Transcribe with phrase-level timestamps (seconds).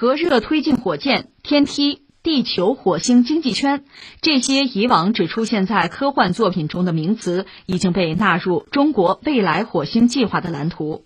[0.00, 3.84] 核热推进火箭、天梯、地球火星经济圈，
[4.22, 11.04] 这些以往只出现在科幻作品中的名词，已经被纳入中国未来火星计划的蓝图。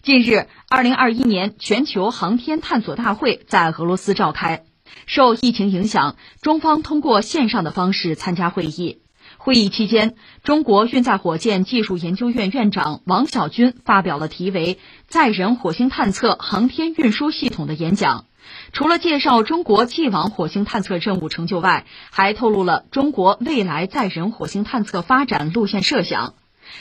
[0.00, 4.64] 近日，二零二一年全球航天探索大会在俄罗斯召开。
[5.04, 9.02] 受疫情影响，中方通过线上的方式参加会议。
[9.36, 14.78] 会议期间，中国运载火箭技术研究院院长王晓军发表了题为
[15.08, 18.24] “载人火星探测航天运输系统”的演讲。
[18.72, 26.34] 除了介绍中国既往火星探测任务成就外，还透露了中国未来载人火星探测发展路线设想。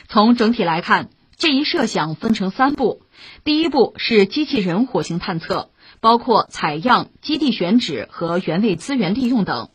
[0.07, 3.01] 从整体来看，这一设想分成三步：
[3.43, 5.71] 第一步是机器人火星探测。
[6.01, 9.69] 包括采样、基地选址和原位资源利用等。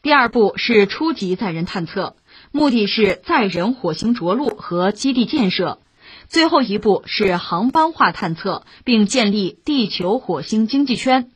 [0.00, 2.14] 第二步是初级载人探测，
[2.52, 5.80] 目的是载人火星着陆和基地建设。
[6.28, 11.30] 最后一步是航班化探测，并建立地球火星经济圈。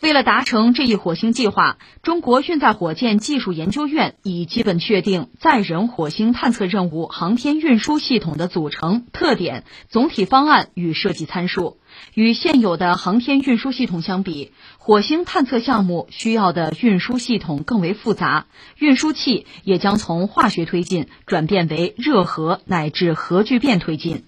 [0.00, 11.78] 为了达成这一火星计划，中国运载火箭技术研究院已基本确定载人火星探测任务航天运输系统的组成特点、总体方案与设计参数。
[12.14, 18.46] 与现有的航天运输系统相比，火星探测项目需要的运输系统更为复杂，
[18.78, 24.24] 运输器也将从化学推进转变为热核乃至核聚变推进。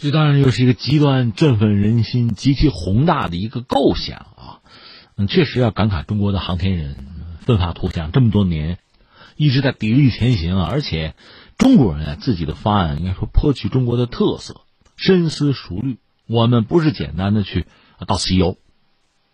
[0.00, 4.60] 这当然又是一个极端振奋人心、极其宏大的一个构想啊！
[5.16, 6.94] 嗯，确实要感慨中国的航天人
[7.40, 8.78] 奋发图强，这么多年
[9.36, 10.68] 一直在砥砺前行啊！
[10.70, 11.16] 而且
[11.56, 14.60] 中国人啊自己的方案应该说颇具中国的特色，
[14.96, 15.98] 深思熟虑。
[16.28, 17.66] 我们不是简单的去
[18.06, 18.58] 到西游，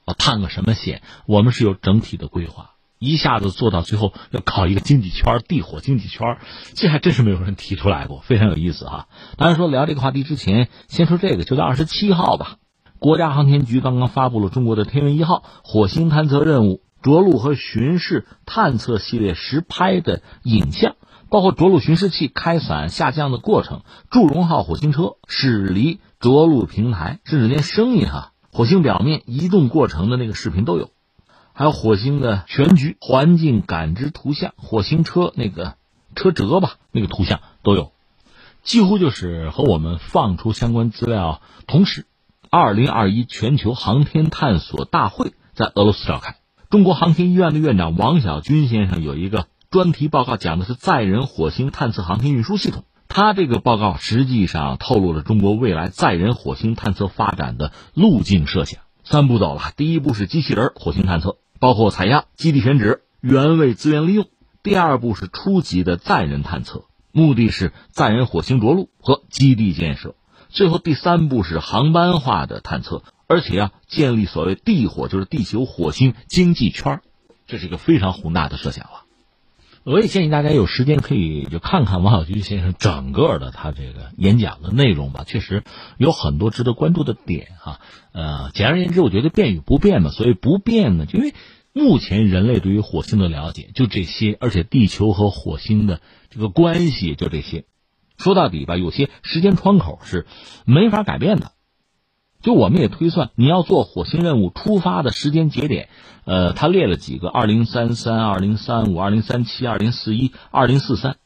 [0.05, 2.71] 啊探个什么险，我们是有整体的规划。
[3.01, 6.39] 一下子做到最后要搞一个经济圈地火经济圈
[6.75, 9.09] 这还真是没有人提出来过，非常有意思哈。
[9.37, 12.59] 当然说聊这个话题之前，先说这个，就在二十七号吧，
[13.01, 20.95] 国家航天局刚刚发布了中国的天问一号火星探测任务着陆和巡视探测系列实拍的影像，
[21.29, 30.89] 包括着陆巡视器开伞下降的过程，祝融号火星车驶离着陆平台，甚至连声音哈，火星表面移动过程的那个视频都有。
[31.53, 35.75] 还有火星的全局环境感知图像，火星车那个
[36.15, 37.93] 车辙吧，那个图像都有，
[38.63, 42.07] 几乎就是和我们放出相关资料同时。
[42.49, 46.37] 二零二一全球航天探索大会在俄罗斯召开，
[46.71, 52.85] 中国航天医院的院长王小军先生有一个专题报告，讲的是载人火星探测航天运输系统。
[53.15, 59.71] 他这个报告实际上透露了中国未来载人火星探测发展的路径设想，三步走了。
[59.77, 61.39] 第一步是机器人火星探测。
[61.61, 64.27] 包括采样、基地选址、原位资源利用。
[64.65, 70.17] 第二步是初级的载人探测，目的是载人火星着陆和基地建设。
[70.49, 77.01] 最后第三步是航班化的探测，而且要建立所谓地火，就是地球火星经济圈
[77.47, 79.04] 这是一个非常宏大的设想了。
[79.85, 85.63] 我也建议大家有时间可以就看看王小军先生整个的他这个演讲的内容吧，确实
[85.99, 87.81] 有很多值得关注的点哈。
[88.13, 90.11] 呃，简而言之，我觉得变与不变嘛。
[90.11, 91.35] 所以不变呢，就因为
[91.75, 96.01] 目前人类对于火星的了解就这些，而且地球和火星的
[96.31, 97.67] 这个关系就这些。
[98.17, 100.25] 说到底吧，有些时间窗口是
[100.65, 101.53] 没法改变的。
[102.45, 105.89] 就我们也推算，你要做火星任务出发的时间节点，
[106.27, 111.17] 呃，他列了几个：二零三三、二零三五、二零三七、二零四一、二零四三，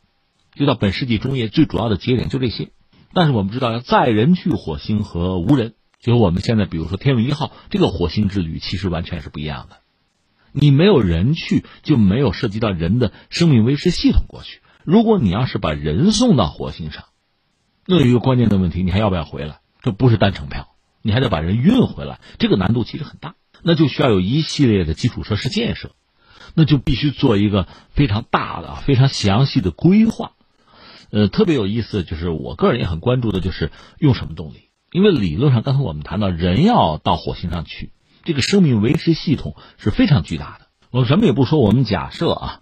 [0.55, 2.71] 就到本世纪中叶最主要的节点就这些。
[3.13, 9.79] 但是我们知道，要载人去火星和无人，就我们现在比如说天问一号这个火星之旅，其实完全是不一样的。
[10.53, 14.61] 你没有人去，就没有涉及到人的生命维持系统过去。
[14.85, 17.07] 如果你要是把人送到火星上，
[17.87, 19.59] 那有一个关键的问题，你还要不要回来？
[19.83, 20.69] 这不是单程票。
[21.09, 25.93] 你还得把人运回来，这个难度其实很大，那就需要有一系列的基础设施建设，
[26.53, 30.33] 那就必须做一个非常大的、非常详细的规划。
[31.09, 34.69] 呃，特别有意思，就是我个人也很关注的，就是用什么动力？
[34.93, 37.91] 因为理论上，刚才我们谈到，人要到火星上去，
[38.23, 40.67] 这个生命维持系统是非常巨大的。
[40.91, 42.61] 我什么也不说，我们假设啊，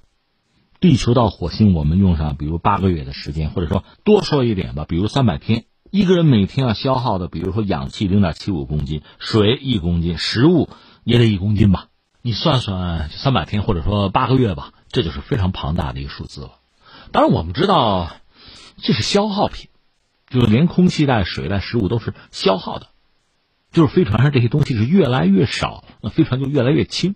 [0.78, 5.65] 地球到火星，我们用上比如八个月的时间，或者说多说一点吧，比如三百天。
[5.90, 10.68] 一个人每天要消耗的，比如说氧气零点七五公斤，水一公斤，食物
[11.04, 11.88] 也得一公斤吧？
[12.22, 16.52] 你算算，三百天或者说八个月吧，这就是非常庞大的一个数字了。
[17.12, 18.10] 当然，我们知道
[18.78, 19.68] 这是消耗品，
[20.28, 22.88] 就是连空气带、水带、食物都是消耗的，
[23.70, 27.14] 就是飞船上这些东西是越来越少，那飞船就越来越轻。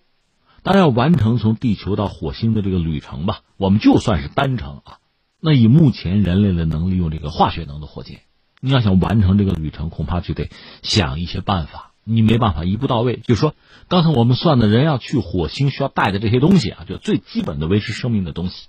[0.62, 4.98] 当然，要完成从地球到火星的这个旅程吧，我们就算是单程啊，
[5.40, 8.20] 那以目前人类的能力，用这个化学能的火箭。
[8.60, 10.50] 你要想完成这个旅程，恐怕就得
[10.82, 11.90] 想一些办法。
[12.04, 13.16] 你没办法一步到位。
[13.16, 13.54] 就是说，
[13.88, 18.68] 刚才我们算的人要去火星需要带的这些东西啊，就最基本的维持生命的东西，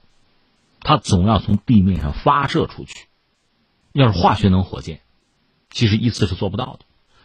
[0.81, 3.07] 它总要从地面上发射出去。
[3.93, 5.01] 要是化学能火箭，
[5.69, 6.79] 其实一次是做不到的。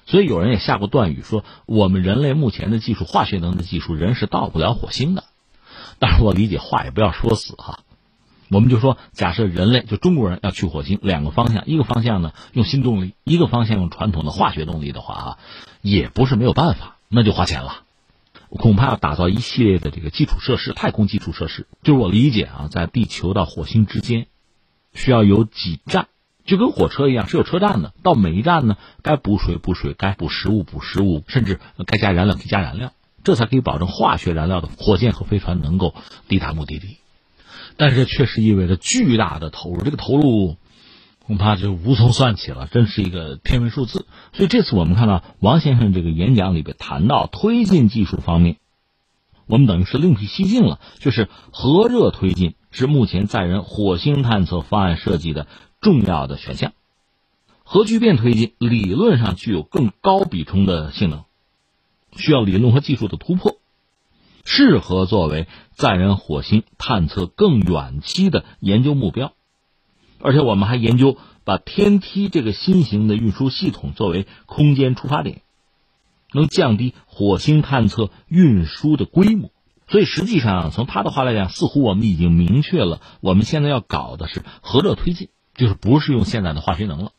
[0.07, 5.25] 所以有人也下过断语说，我们人类目前的技术，化学能的技术，人是到不了火星的。
[5.99, 7.81] 但是我理解话也不要说死哈。
[8.49, 15.39] 我们就说，假设人类就中国人要去火星，两个方向，一个方向呢用新动力，一个方向用传统的化学动力的话啊，
[15.83, 17.83] 也不是没有办法，那就花钱了。
[18.49, 24.29] 恐怕要打造一系列的这个基础设施，太空基础设施，就是我理解啊，在地球到火星之间，
[24.95, 26.07] 需要有几站，
[26.45, 32.93] 就跟火车一样是有车站的，到每一站呢，该补水补水，该补食物补食物，甚至该加燃料可以加燃料，
[33.25, 35.97] 这才可以保证化学燃料的火箭和飞船能够
[36.29, 36.99] 抵达目的地。
[37.77, 40.57] 但是确实意味着巨大的投入，这个投入
[41.27, 44.07] 恐怕就无从算起了，真是一个天文数字。
[44.33, 48.57] 所以这次我们看到王先生这个演讲里边谈到推进技术方面，
[49.47, 55.47] 我们等于是另辟蹊径了，就是核热推进是目前载人火星探测方案设计的
[55.81, 56.73] 重要的选项，
[57.63, 61.25] 核聚变推进理论上具有更高比冲的性能，
[62.17, 63.59] 需要理论和技术的突破。
[64.47, 69.33] 适合作为载人火星探测更远期的研究目标，
[70.21, 75.43] 而且我们还研究把天梯这个新型的运输系统作为空间出发点，
[76.33, 79.51] 能降低火星探测运输的规模。
[79.89, 87.11] 所以实际上，从他的话来讲，似乎我们已经明确了，我们现在要搞的是核热推进，就是不是用现在的化学能了。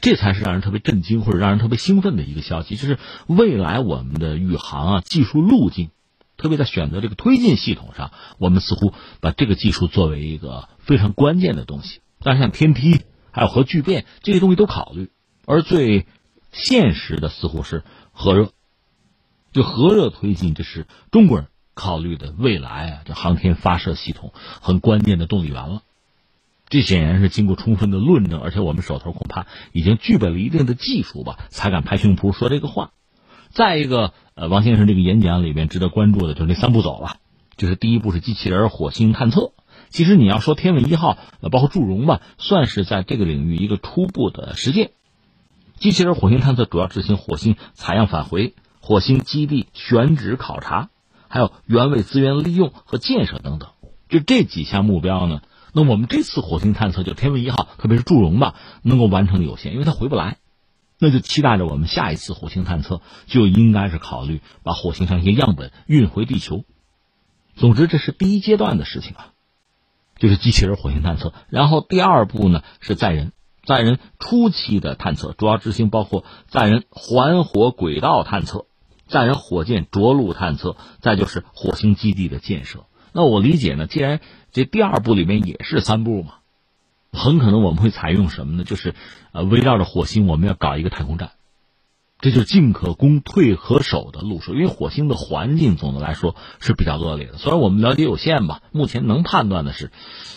[0.00, 5.90] 这才是让人特别震惊或者让人特别兴奋的一个消息，就是未来我们的宇航啊技术路径。
[6.40, 12.00] 特别在选择这个推进系统上，我们似乎把这个技术作为一个非常关键的东西。
[12.18, 15.10] 但是像天梯还有核聚变这些东西都考虑，
[15.44, 16.06] 而最
[16.50, 18.52] 现实的似乎是核热。
[19.52, 24.32] 就核热推进，这是中国人考虑的未来啊，这航天发射系统
[24.62, 25.82] 很关键的动力源了。
[26.68, 32.92] 这显然是经过充分的论证，而且我们手头恐怕已经具备了一定的技术吧，才敢拍胸脯说这个话。
[33.48, 37.16] 再一个，呃，王先生这个演讲里面值得关注的就是那三步走了，
[37.58, 39.52] 就是第一步是机器人火星探测。
[39.90, 44.92] 其实你要说天问一号，呃，包括祝融吧，算是在这个领域一个初步的实践。
[45.78, 50.88] 机器人火星探测主要执行火星采样返回、火星基地选址考察，
[51.28, 53.68] 还有原位资源利用和建设等等。
[54.08, 55.42] 就这几项目标呢，
[55.74, 60.38] 那我们这次火星探测就天问一号，特别是祝融吧，能够完成的有限，因为它回不来。
[61.02, 66.64] 那就期待着我们下一次火星探测就应该是考虑把火星上一些样本运回地球。
[67.56, 69.32] 总之，这是第一阶段的事情啊，
[70.18, 71.32] 就是机器人火星探测。
[71.48, 73.32] 然后第二步呢是载人，
[73.64, 78.66] 载人初期的探测主要执行包括载人环火轨道探测、
[79.08, 82.84] 载人火箭着陆探测，再就是火星基地的建设。
[83.12, 84.20] 那我理解呢，既然
[84.52, 86.34] 这第二步里面也是三步嘛。
[87.12, 88.64] 很可能我们会采用什么呢？
[88.64, 88.94] 就是，
[89.32, 91.32] 呃，围绕着火星，我们要搞一个太空站，
[92.20, 94.54] 这就是进可攻、退可守的路数。
[94.54, 99.90] 因为火星的环境总的来说是比较恶劣的，虽然我们了解有限吧，目前能判断的是，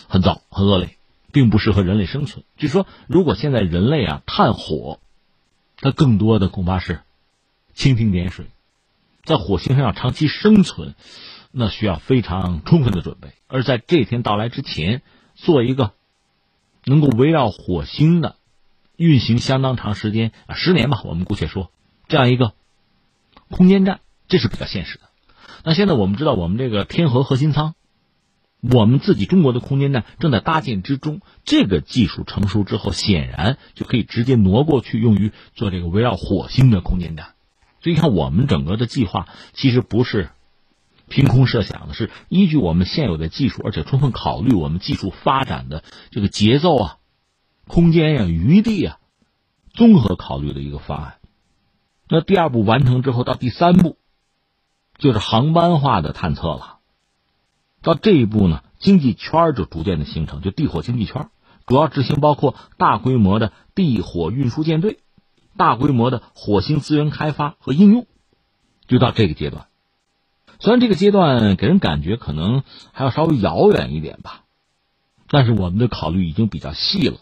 [0.08, 0.96] 很糟、很恶劣，
[1.32, 2.44] 并不适合人类生存。
[2.56, 4.98] 据说，如果现在人类啊探火，
[5.76, 7.00] 它更多的恐怕是
[7.76, 8.46] 蜻蜓点水，
[9.24, 10.96] 在火星上要长期生存，
[11.52, 13.28] 那需要非常充分的准备。
[13.46, 15.02] 而在这天到来之前，
[15.36, 15.92] 做一个。
[16.84, 18.36] 能够围绕火星的
[18.96, 21.70] 运行相当长时间啊，十年吧，我们姑且说
[22.08, 22.52] 这样一个
[23.50, 25.04] 空间站，这是比较现实的。
[25.64, 27.74] 那现在我们知道，我们这个天河核心舱，
[28.60, 31.20] 我们自己中国的空间站正在搭建之中。
[31.44, 37.34] 这个技术成熟之后，显然就可以直接挪过去用于做这个围绕火星的空间站。
[37.82, 40.28] 所以，看我们整个的计划其实不是。
[41.08, 46.96] 凭空设想的是依据我们现有的技术，而且充分考虑我们技术发展的这个节奏啊、
[47.66, 48.98] 空间呀、余地啊，
[49.72, 51.14] 综合考虑的一个方案。
[52.08, 53.96] 那第二步完成之后，到第三步
[54.98, 56.78] 就是航班化的探测了。
[57.82, 61.28] 到这一步呢，经济圈就逐渐的形成，就地火经济圈，
[61.66, 65.00] 主要执行包括大规模的地火运输舰队、
[65.56, 68.06] 大规模的火星资源开发和应用，
[68.88, 69.66] 就到这个阶段。
[70.64, 74.44] 虽然这个阶段给人感觉可能还要稍微遥远一点吧，
[75.28, 77.18] 但是我们的考虑已经比较细了。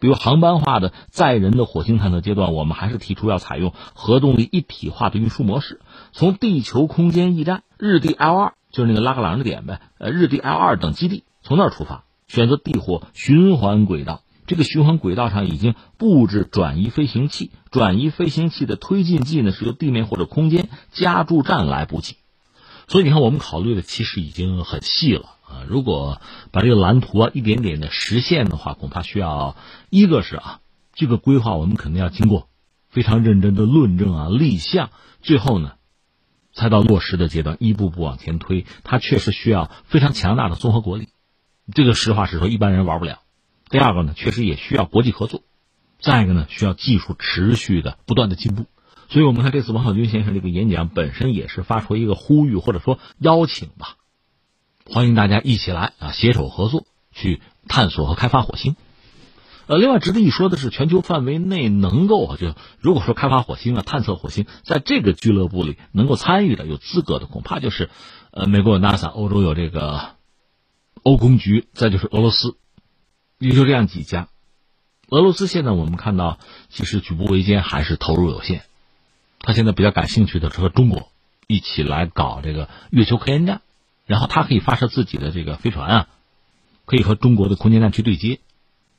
[0.00, 22.16] 比如航班化的载人的火星探测阶段，我们还是提出要采用核动力一体化的运输模式，从地球空间驿站日地 L 二，就是那个拉格朗日点呗，呃，日地 L 二等基地，从那儿出发，选择地火循环轨道，这个循环轨道上已经布置转移飞行器，转移飞行器的推进剂呢是由地面或者空间加注站来补给。
[22.88, 25.62] 所以你看，我们考虑的其实已经很细了啊。
[25.68, 29.56] 如果把这个蓝图啊一点点的实现的话，恐怕需要
[29.90, 30.60] 一个是啊，
[30.94, 32.48] 这个规划我们肯定要经过
[32.88, 34.90] 非常认真的论证啊、立项，
[35.20, 35.72] 最后呢
[36.54, 38.64] 才到落实的阶段，一步步往前推。
[38.84, 41.10] 它确实需要非常强大的综合国力，
[41.74, 43.18] 这个实话实说，一般人玩不了。
[43.68, 45.42] 第二个呢，确实也需要国际合作；
[46.00, 48.64] 再一个呢，需要技术持续的不断的进步。
[49.08, 53.96] 所以，我们看这次王小军先生这个演讲本身也是发出一个呼吁或者说邀请吧，
[54.84, 58.76] 欢迎大家一起来啊，携手合作去探索和开发火星。
[59.66, 67.88] 呃，另外值得一说的是，全球范围内能够啊，就如果说开发火星啊、探测火星，在这个俱乐部里能够参与的、有资格的，恐怕就是
[68.30, 70.16] 呃，美国有 NASA，欧洲有这个
[71.02, 72.56] 欧空局，再就是俄罗斯，
[73.38, 74.28] 也就这样几家。
[75.08, 76.38] 俄罗斯现在我们看到，
[76.68, 78.64] 其实举步维艰，还是投入有限。
[79.40, 81.08] 他现在比较感兴趣的是和中国
[81.46, 83.60] 一起来搞这个月球科研站，
[84.06, 86.08] 然后他可以发射自己的这个飞船啊，
[86.84, 88.40] 可以和中国的空间站去对接，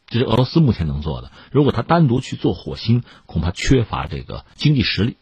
[0.08, 1.32] 这是俄罗斯目前能做的。
[1.52, 5.18] 如果他单独去做火星，恐怕缺乏这个经济实力。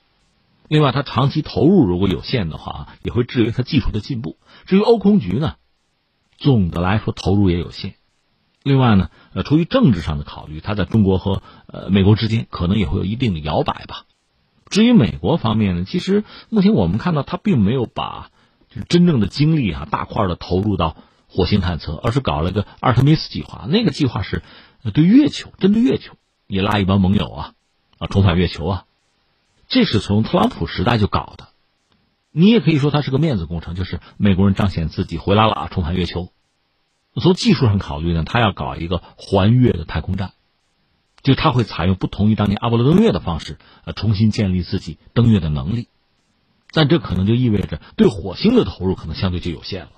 [0.70, 4.38] 另外，他长期投入如果有限的话，也会制约他技术的进步。
[4.66, 5.56] 至于欧空局呢，
[6.38, 7.96] 总的来说投入也有限。
[8.64, 14.04] 另外呢，呃，出于政治上的考虑，他在中国和呃美国之间可能也会有一定的摇摆吧。
[14.70, 18.30] 至于美国方面呢，其实目前我们看到，他并没有把
[18.70, 20.98] 就真正的精力啊大块的投入到
[21.28, 23.66] 火星探测，而是搞了个阿尔特弥斯计划。
[23.70, 24.44] 那个计划是
[24.94, 26.14] 对月球，针对月球
[26.48, 27.54] 也拉一帮盟友啊，
[27.98, 28.86] 啊重返月球啊。
[29.68, 31.50] 这是从特朗普时代就搞的，
[32.32, 36.32] 你也可以说它是个面子工程，就是美国人彰显自己回来了啊，重返月球。
[37.20, 40.34] 从技术上考虑呢，他要搞一个环月的太空站。
[41.27, 45.89] 就他会采用不同于当年阿波罗登月的方式，呃，重新建立自己登月的能力，
[46.72, 49.91] 但这可能就意味着对火星的投入可能相对就有限了。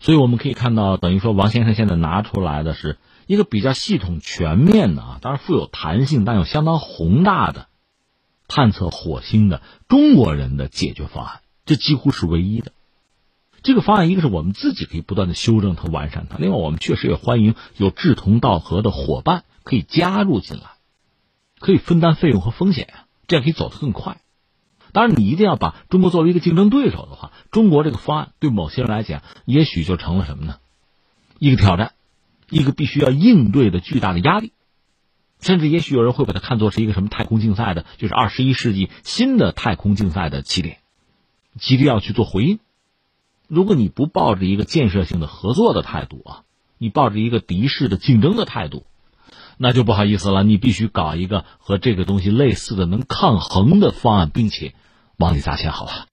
[0.00, 7.66] 所以我们可以看到，等于说王先生现在拿出来的是一个比较系统全面的啊，当然富有弹性但又相当宏大的
[8.46, 12.72] 探测火星的中国人的解决方案，这几乎是唯一的。
[13.62, 19.44] 这个方案，一个是我们自己可以不断的修正它、完善它，另外我们确实也欢迎有志同道合的伙伴。
[19.68, 20.62] 可以加入进来，
[21.60, 24.22] 可以分担费用和风险啊，这样可以走得更快。
[24.92, 30.56] 当然，你一定要把中国作为一个竞争对手的话，中国这个方案对某些人来讲，也许就成了什么呢？
[31.38, 31.92] 一个挑战，
[32.48, 34.54] 一个必须要应对的巨大的压力，
[35.38, 40.78] 甚至也许有人会把它看作是一个什么太空竞赛的，就是二十一世纪新的太空竞赛的起点，
[41.58, 42.58] 急着要去做回应。
[43.46, 46.44] 如果你不抱着一个建设性的合作的态度啊，
[46.78, 48.86] 你抱着一个敌视的竞争的态度。
[49.58, 54.74] 那就不好意思了，你必须搞一个和这个东西类似的、能抗衡的方案，并且
[55.18, 56.06] 往里砸钱，好吧。